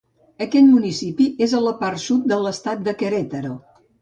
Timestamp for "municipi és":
0.69-1.53